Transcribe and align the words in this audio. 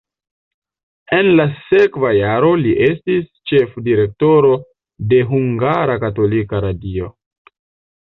En 1.17 1.29
la 1.39 1.45
sekva 1.65 2.13
jaro 2.21 2.49
li 2.63 2.73
estis 2.87 3.29
ĉefdirektoro 3.53 4.53
de 5.15 5.23
Hungara 5.31 6.03
Katolika 6.09 6.67
Radio. 6.71 7.17